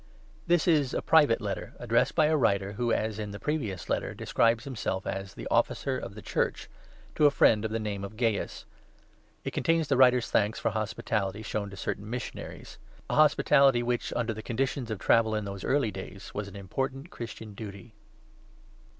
]THIS 0.47 0.67
is 0.67 0.93
a 0.95 1.01
private 1.03 1.41
Letter, 1.41 1.75
addressed 1.77 2.15
by 2.15 2.25
a 2.25 2.35
writer, 2.35 2.71
who, 2.71 2.91
as 2.91 3.19
in 3.19 3.29
the 3.29 3.39
previous 3.39 3.87
Letter, 3.87 4.15
describes 4.15 4.63
himself 4.63 5.05
as' 5.05 5.33
the 5.35 5.47
Officer 5.51 5.95
of 5.95 6.15
the 6.15 6.23
Church,' 6.23 6.67
to 7.13 7.27
a 7.27 7.29
friend 7.29 7.63
of 7.63 7.69
the 7.69 7.77
name 7.79 8.03
of 8.03 8.17
Gaius. 8.17 8.65
It 9.43 9.51
contains 9.53 9.89
the 9.89 9.97
writer's 9.97 10.31
thanks 10.31 10.57
for 10.57 10.71
hospitality 10.71 11.43
shown 11.43 11.69
to 11.69 11.77
certain 11.77 12.09
missionaries— 12.09 12.79
a 13.11 13.15
hospitality 13.15 13.83
which, 13.83 14.11
under 14.15 14.33
the 14.33 14.41
conditions 14.41 14.89
of 14.89 14.97
travel 14.97 15.35
in 15.35 15.45
those 15.45 15.63
early 15.63 15.91
days, 15.91 16.33
was 16.33 16.47
an 16.47 16.55
important 16.55 17.11
Christian 17.11 17.53
duty. 17.53 17.93